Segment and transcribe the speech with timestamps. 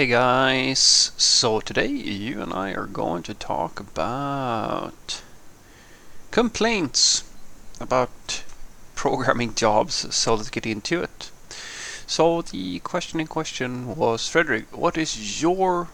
[0.00, 5.20] Hey guys, so today you and I are going to talk about
[6.30, 7.30] complaints
[7.78, 8.42] about
[8.94, 11.30] programming jobs, so let's get into it.
[12.06, 15.88] So the question in question was, Frederick, what is your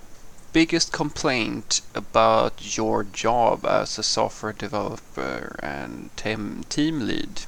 [0.52, 7.40] biggest complaint about your job as a software developer and team, team lead?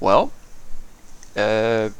[0.00, 0.32] Well,
[1.36, 1.90] uh,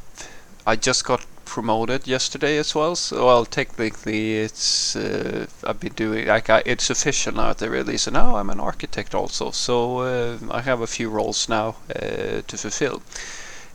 [0.66, 2.94] I just got promoted yesterday as well.
[2.96, 7.70] So, well, technically, it's uh, I've been doing like I, it's official now at the
[7.70, 8.02] release.
[8.02, 9.50] So now I'm an architect also.
[9.52, 13.02] So uh, I have a few roles now uh, to fulfill.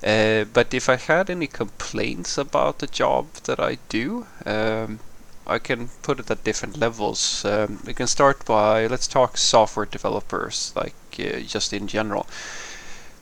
[0.03, 4.99] Uh, but if I had any complaints about the job that I do, um,
[5.47, 7.45] I can put it at different levels.
[7.45, 12.27] Um, we can start by let's talk software developers, like uh, just in general.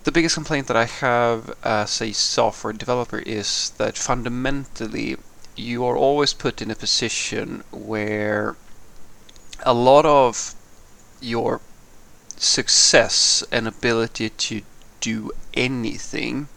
[0.09, 5.17] The biggest complaint that I have as a software developer is that fundamentally
[5.55, 8.55] you are always put in a position where
[9.63, 10.55] a lot of
[11.21, 11.61] your
[12.37, 14.63] success and ability to
[14.99, 16.47] do anything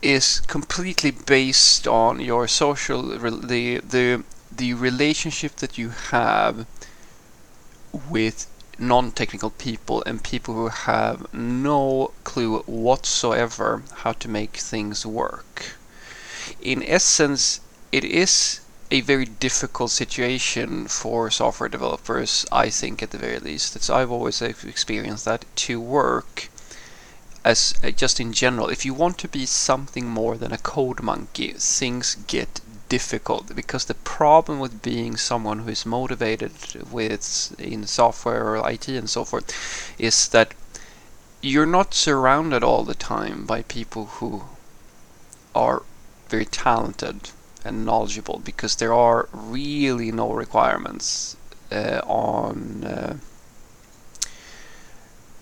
[0.00, 4.22] is completely based on your social the the
[4.56, 6.68] the relationship that you have
[8.08, 8.46] with
[8.78, 15.76] non-technical people and people who have no clue whatsoever how to make things work.
[16.60, 17.60] In essence,
[17.92, 23.76] it is a very difficult situation for software developers, I think at the very least.
[23.76, 26.48] It's, I've always experienced that to work
[27.44, 28.68] as uh, just in general.
[28.68, 32.60] If you want to be something more than a code monkey, things get
[32.94, 36.52] difficult because the problem with being someone who is motivated
[36.98, 37.24] with
[37.58, 39.48] in software or IT and so forth
[39.98, 40.48] is that
[41.50, 44.30] you're not surrounded all the time by people who
[45.54, 45.82] are
[46.28, 47.16] very talented
[47.64, 51.36] and knowledgeable because there are really no requirements
[51.72, 53.16] uh, on uh,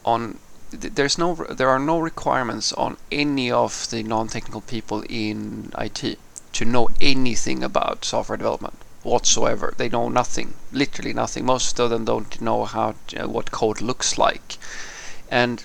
[0.04, 0.38] on
[0.70, 1.28] there's no
[1.60, 6.19] there are no requirements on any of the non-technical people in IT
[6.52, 9.74] to know anything about software development whatsoever.
[9.76, 11.44] They know nothing, literally nothing.
[11.44, 14.58] Most of them don't know how to, uh, what code looks like.
[15.30, 15.64] And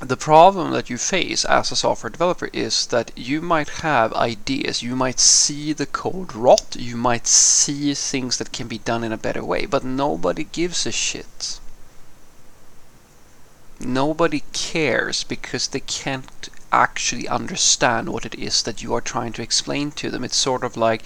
[0.00, 4.82] the problem that you face as a software developer is that you might have ideas,
[4.82, 9.12] you might see the code rot, you might see things that can be done in
[9.12, 11.60] a better way, but nobody gives a shit.
[13.78, 19.42] Nobody cares because they can't actually understand what it is that you are trying to
[19.42, 20.24] explain to them.
[20.24, 21.04] It's sort of like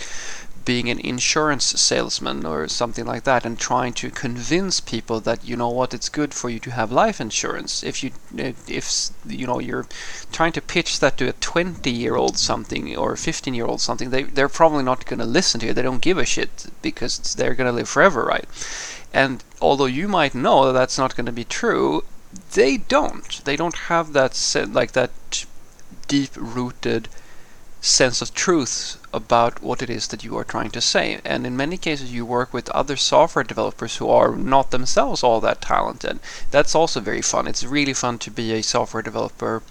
[0.64, 5.56] being an insurance salesman or something like that and trying to convince people that you
[5.56, 7.84] know what it's good for you to have life insurance.
[7.84, 9.86] If you eh, if you know you're
[10.32, 13.80] trying to pitch that to a 20 year old something or a 15 year old
[13.80, 15.72] something they they're probably not going to listen to you.
[15.72, 18.46] They don't give a shit because they're going to live forever right?
[19.14, 22.02] And although you might know that that's not going to be true
[22.52, 23.44] they don't.
[23.44, 24.34] They don't have that
[24.72, 25.10] like that
[26.08, 27.08] deep rooted
[27.80, 31.20] sense of truth about what it is that you are trying to say.
[31.24, 35.40] And in many cases, you work with other software developers who are not themselves all
[35.40, 36.18] that talented.
[36.50, 37.46] That's also very fun.
[37.46, 39.62] It's really fun to be a software developer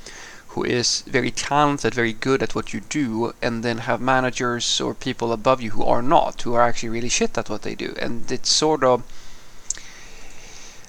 [0.50, 4.94] who is very talented, very good at what you do, and then have managers or
[4.94, 7.94] people above you who are not, who are actually really shit at what they do.
[8.00, 9.04] And it's sort of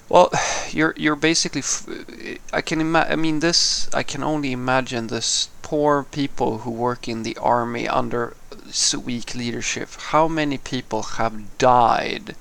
[0.09, 0.31] well,
[0.71, 1.63] you're you're basically.
[2.53, 3.11] I can imagine.
[3.11, 3.89] I mean, this.
[3.93, 8.35] I can only imagine this poor people who work in the army under
[9.03, 9.89] weak leadership.
[10.11, 12.35] How many people have died,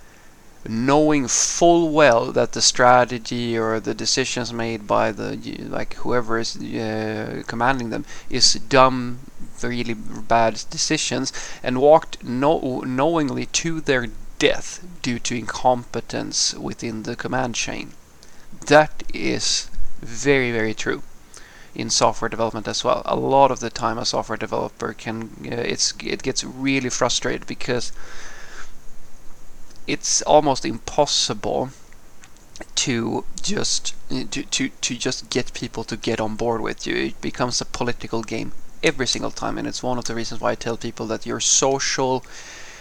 [0.69, 5.37] knowing full well that the strategy or the decisions made by the
[5.69, 9.21] like whoever is uh, commanding them is dumb,
[9.63, 14.07] really bad decisions, and walked no knowingly to their
[14.39, 17.93] death due to incompetence within the command chain.
[18.67, 19.69] That is
[20.01, 21.03] very, very true
[21.75, 23.03] in software development as well.
[23.05, 27.47] A lot of the time, a software developer can uh, it's it gets really frustrated
[27.47, 27.93] because
[29.87, 31.71] it's almost impossible
[32.75, 36.95] to just to, to to just get people to get on board with you.
[36.97, 38.53] It becomes a political game
[38.83, 41.41] every single time, and it's one of the reasons why I tell people that your
[41.41, 42.25] social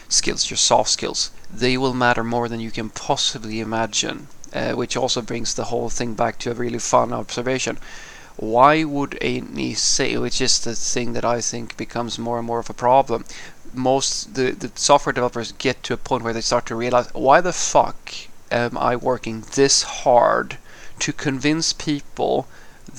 [0.09, 4.27] skills, your soft skills, they will matter more than you can possibly imagine.
[4.53, 7.77] Uh, which also brings the whole thing back to a really fun observation.
[8.37, 12.59] Why would any say, which is the thing that I think becomes more and more
[12.59, 13.25] of a problem,
[13.73, 17.41] most the, the software developers get to a point where they start to realize, why
[17.41, 18.11] the fuck
[18.49, 20.57] am I working this hard
[20.99, 22.47] to convince people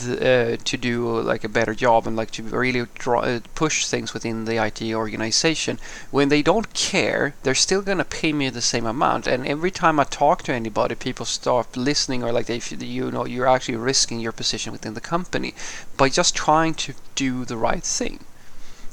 [0.04, 4.12] uh, to do like a better job and like to really draw, uh, push things
[4.12, 5.78] within the IT organization.
[6.10, 9.26] When they don't care, they're still gonna pay me the same amount.
[9.26, 13.24] And every time I talk to anybody, people stop listening or like they, you know,
[13.24, 15.54] you're actually risking your position within the company
[15.96, 18.20] by just trying to do the right thing.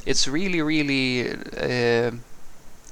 [0.05, 1.31] It's really, really.
[1.57, 2.11] Uh,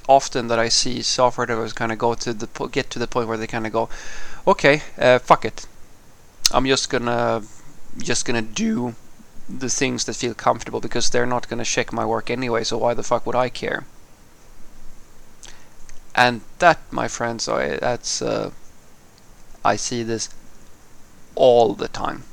[0.08, 3.28] often that I see software developers kind of go to the get to the point
[3.28, 3.88] where they kind of go,
[4.48, 5.68] okay, uh, fuck it,
[6.54, 7.44] I'm just gonna
[7.98, 8.96] just gonna do
[9.50, 12.64] the things that feel comfortable because they're not gonna check my work anyway.
[12.64, 13.86] So why the fuck would I care?
[16.16, 18.52] And that, my friends, I that's uh,
[19.64, 20.30] I see this
[21.36, 22.24] all the time,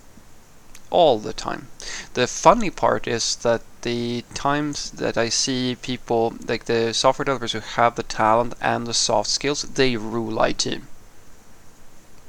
[0.91, 1.69] all the time.
[2.15, 7.53] The funny part is that the times that I see people like the software developers
[7.53, 10.83] who have the talent and the soft skills, they rule IT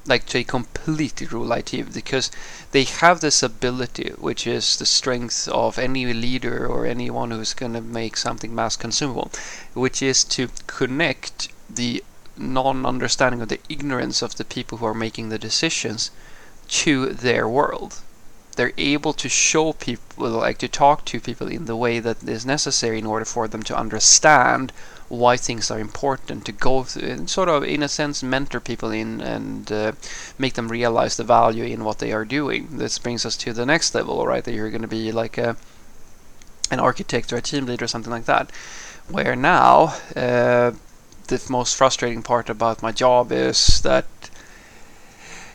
[0.10, 2.32] like they completely rule IT because
[2.72, 7.74] they have this ability, which is the strength of any leader or anyone who's going
[7.74, 9.32] to make something mass consumable,
[9.74, 12.04] which is to connect the
[12.36, 16.10] non-understanding or the ignorance of the people who are making the decisions
[16.68, 18.02] to their world.
[18.56, 22.46] They're able to show people, like to talk to people in the way that is
[22.46, 24.74] necessary in order for them to understand
[25.10, 28.92] why things are important to go through and sort of in a sense mentor people
[28.92, 29.92] in and uh,
[30.38, 32.68] make them realize the value in what they are doing.
[32.78, 35.58] This brings us to the next level right that you're going to be like a
[36.72, 38.52] an architect or a team leader or something like that
[39.10, 40.72] where now uh,
[41.28, 44.06] the most frustrating part about my job is that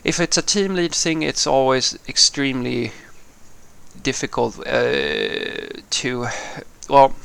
[0.03, 2.91] if it's a team lead thing it's always extremely
[4.03, 6.27] difficult uh, to
[6.89, 7.15] well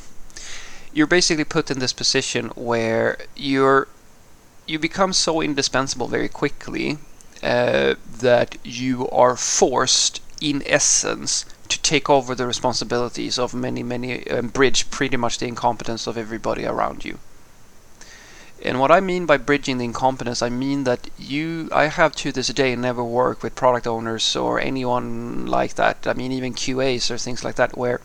[0.92, 3.88] you're basically put in this position where you're
[4.66, 6.98] you become so indispensable very quickly
[7.42, 14.26] uh, that you are forced, in essence, to take over the responsibilities of many, many,
[14.26, 17.18] and um, bridge pretty much the incompetence of everybody around you.
[18.62, 22.30] And what I mean by bridging the incompetence, I mean that you, I have to
[22.30, 26.06] this day never worked with product owners or anyone like that.
[26.06, 28.00] I mean, even QAs or things like that, where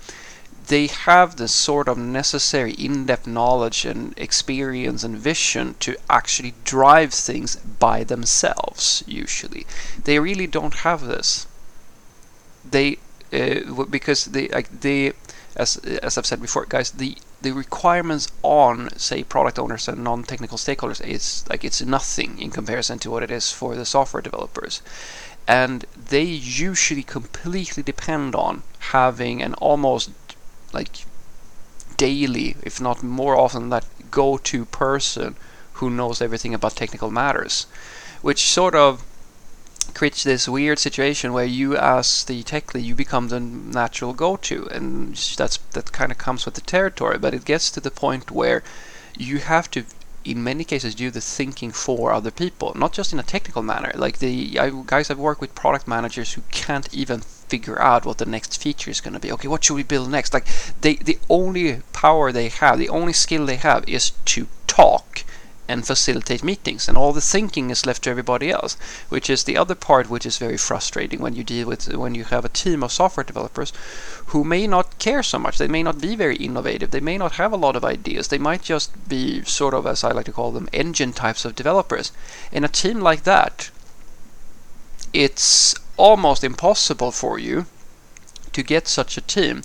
[0.67, 7.13] they have the sort of necessary in-depth knowledge and experience and vision to actually drive
[7.13, 9.65] things by themselves usually.
[10.03, 11.47] They really don't have this.
[12.69, 12.97] They
[13.33, 15.13] uh, because they like they
[15.55, 20.57] as as I've said before guys the the requirements on say product owners and non-technical
[20.57, 24.81] stakeholders is like it's nothing in comparison to what it is for the software developers.
[25.47, 30.09] And they usually completely depend on having an almost
[30.75, 31.05] like
[31.97, 35.35] daily, if not more often, that go-to person
[35.79, 37.65] who knows everything about technical matters,
[38.21, 39.03] which sort of
[39.93, 44.67] creates this weird situation where you, as the tech lead, you become the natural go-to,
[44.71, 47.17] and that's that kind of comes with the territory.
[47.17, 48.63] But it gets to the point where
[49.17, 49.85] you have to
[50.25, 53.91] in many cases do the thinking for other people, not just in a technical manner.
[53.95, 58.17] Like the I, guys I've worked with product managers who can't even figure out what
[58.17, 59.31] the next feature is going to be.
[59.31, 60.33] Okay, what should we build next?
[60.33, 60.47] Like
[60.81, 65.23] they, the only power they have, the only skill they have is to talk
[65.67, 68.77] and facilitate meetings and all the thinking is left to everybody else
[69.09, 72.23] which is the other part which is very frustrating when you deal with when you
[72.23, 73.73] have a team of software developers
[74.27, 77.33] who may not care so much they may not be very innovative they may not
[77.33, 80.31] have a lot of ideas they might just be sort of as I like to
[80.31, 82.11] call them engine types of developers
[82.51, 83.71] in a team like that
[85.13, 87.65] it's almost impossible for you
[88.51, 89.61] to get such a team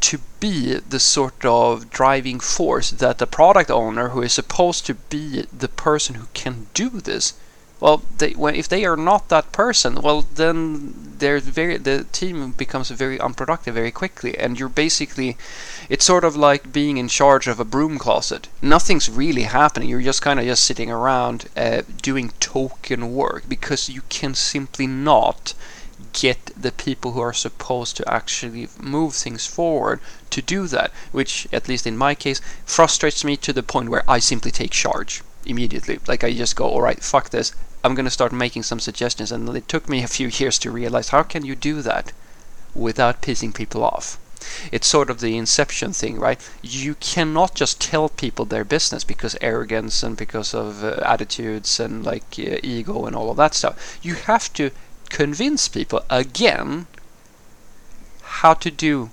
[0.00, 4.94] to be the sort of driving force that the product owner who is supposed to
[4.94, 7.34] be the person who can do this
[7.80, 12.52] well they when if they are not that person well then they're very the team
[12.52, 14.36] becomes very unproductive very quickly.
[14.36, 15.36] And you're basically
[15.88, 18.48] it's sort of like being in charge of a broom closet.
[18.60, 19.88] Nothing's really happening.
[19.88, 24.86] You're just kind of just sitting around uh, doing token work because you can simply
[24.86, 25.54] not
[26.12, 31.46] get the people who are supposed to actually move things forward to do that, which,
[31.52, 35.22] at least in my case, frustrates me to the point where I simply take charge
[35.44, 35.98] immediately.
[36.06, 37.52] Like I just go, all right, fuck this.
[37.82, 39.32] I'm going to start making some suggestions.
[39.32, 42.12] And it took me a few years to realize how can you do that
[42.74, 44.18] without pissing people off?
[44.72, 46.40] It's sort of the inception thing, right?
[46.62, 52.04] You cannot just tell people their business because arrogance and because of uh, attitudes and
[52.04, 53.98] like uh, ego and all of that stuff.
[54.02, 54.70] You have to
[55.10, 56.86] convince people again
[58.22, 59.10] how to do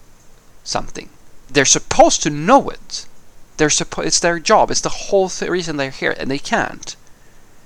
[0.63, 1.09] something.
[1.49, 3.05] They're supposed to know it.
[3.57, 4.71] They're suppo- it's their job.
[4.71, 6.95] It's the whole th- reason they're here, and they can't.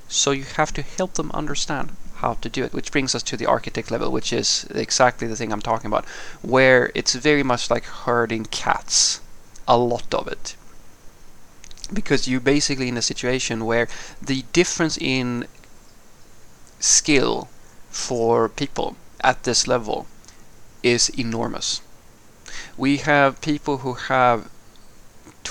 [0.08, 2.74] So you have to help them understand how to do it.
[2.74, 6.06] Which brings us to the architect level, which is exactly the thing I'm talking about,
[6.42, 9.20] where it's very much like herding cats.
[9.68, 10.56] A lot of it.
[11.94, 13.88] Because you're basically in a situation where
[14.22, 15.46] the difference in
[16.80, 17.50] skill
[17.90, 20.08] for people at this level
[20.84, 21.82] is enormous.
[22.78, 24.50] We have people who have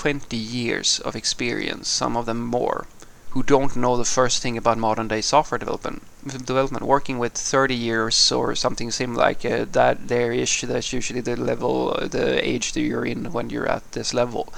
[0.01, 2.87] 20 years of experience, some of them more,
[3.33, 6.01] who don't know the first thing about modern day software development.
[6.25, 10.07] Development working with 30 years or something similar like uh, that.
[10.07, 13.91] There is that's usually the level, uh, the age that you're in when you're at
[13.91, 14.51] this level.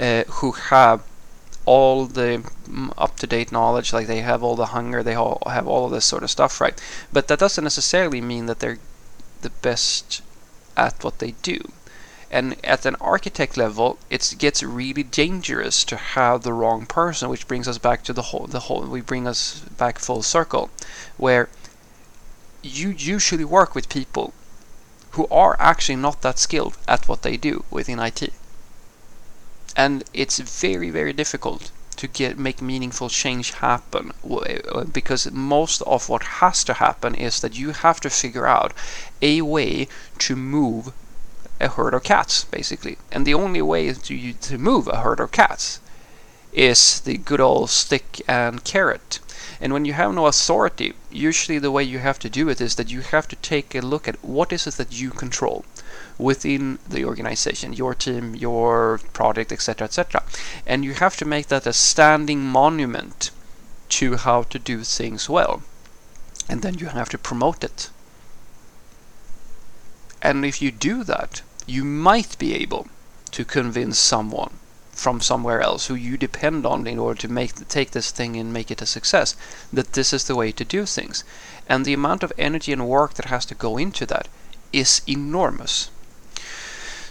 [0.00, 1.04] Uh, who have
[1.64, 5.84] all the mm, up-to-date knowledge, like they have all the hunger, they all have all
[5.84, 6.82] of this sort of stuff, right?
[7.12, 8.80] But that doesn't necessarily mean that they're
[9.42, 10.22] the best
[10.76, 11.60] at what they do.
[12.32, 17.46] And at an architect level, it gets really dangerous to have the wrong person, which
[17.46, 18.46] brings us back to the whole.
[18.46, 20.70] The whole we bring us back full circle,
[21.18, 21.50] where
[22.62, 24.32] you usually work with people
[25.10, 28.32] who are actually not that skilled at what they do within IT,
[29.76, 36.08] and it's very very difficult to get make meaningful change happen uh, because most of
[36.08, 38.72] what has to happen is that you have to figure out
[39.20, 39.86] a way
[40.18, 40.92] to move
[41.62, 42.98] a herd of cats, basically.
[43.10, 45.80] And the only way to, to move a herd of cats
[46.52, 49.20] is the good old stick and carrot.
[49.60, 52.74] And when you have no authority, usually the way you have to do it is
[52.74, 55.64] that you have to take a look at what is it that you control
[56.18, 60.22] within the organization, your team, your project, etc., etc.
[60.66, 63.30] And you have to make that a standing monument
[63.90, 65.62] to how to do things well.
[66.48, 67.90] And then you have to promote it.
[70.20, 72.86] And if you do that, you might be able
[73.30, 74.58] to convince someone
[74.92, 78.52] from somewhere else who you depend on in order to make take this thing and
[78.52, 79.34] make it a success
[79.72, 81.24] that this is the way to do things.
[81.68, 84.28] And the amount of energy and work that has to go into that
[84.72, 85.90] is enormous.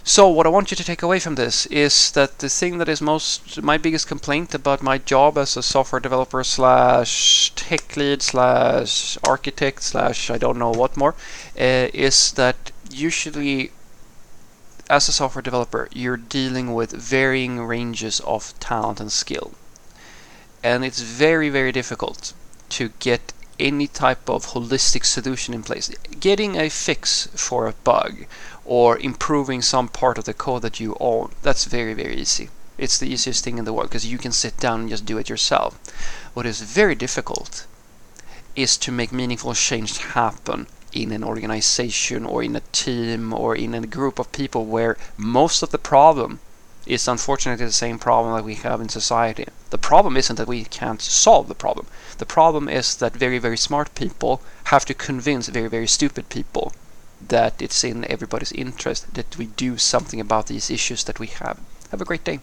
[0.04, 2.88] So what I want you to take away from this is that the thing that
[2.88, 8.20] is most my biggest complaint about my job as a software developer slash tech lead
[8.20, 11.14] slash architect slash I don't know what more
[11.56, 13.70] uh, is that usually
[14.92, 19.52] as a software developer, you're dealing with varying ranges of talent and skill.
[20.62, 22.34] And it's very, very difficult
[22.76, 25.88] to get any type of holistic solution in place.
[26.20, 28.26] Getting a fix for a bug
[28.66, 32.50] or improving some part of the code that you own, that's very, very easy.
[32.76, 35.16] It's the easiest thing in the world because you can sit down and just do
[35.16, 35.78] it yourself.
[36.34, 37.66] What is very difficult
[38.54, 43.74] is to make meaningful change happen in an organization or in a team or in
[43.74, 46.40] a group of people where most of the problem
[46.86, 49.46] is unfortunately the same problem that we have in society.
[49.70, 51.86] The problem isn't that we can't solve the problem.
[52.18, 56.72] The problem is that very, very smart people have to convince very, very stupid people
[57.28, 61.60] that it's in everybody's interest that we do something about these issues that we have.
[61.90, 62.40] Have a great day.